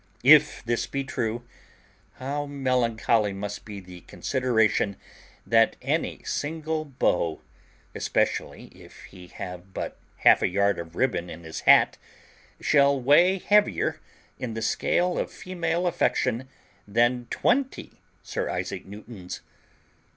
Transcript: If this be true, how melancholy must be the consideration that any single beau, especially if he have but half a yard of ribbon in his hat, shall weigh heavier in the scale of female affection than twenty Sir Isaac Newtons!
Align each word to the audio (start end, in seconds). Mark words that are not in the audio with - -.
If 0.23 0.63
this 0.65 0.87
be 0.87 1.03
true, 1.03 1.43
how 2.13 2.47
melancholy 2.47 3.33
must 3.33 3.65
be 3.65 3.79
the 3.79 4.01
consideration 4.01 4.95
that 5.45 5.75
any 5.79 6.23
single 6.23 6.85
beau, 6.85 7.43
especially 7.93 8.69
if 8.69 9.03
he 9.03 9.27
have 9.27 9.75
but 9.75 9.99
half 10.25 10.41
a 10.41 10.47
yard 10.47 10.79
of 10.79 10.95
ribbon 10.95 11.29
in 11.29 11.43
his 11.43 11.59
hat, 11.59 11.99
shall 12.59 12.99
weigh 12.99 13.37
heavier 13.37 13.99
in 14.39 14.55
the 14.55 14.63
scale 14.63 15.19
of 15.19 15.31
female 15.31 15.85
affection 15.85 16.49
than 16.87 17.27
twenty 17.29 18.01
Sir 18.23 18.49
Isaac 18.49 18.87
Newtons! 18.87 19.41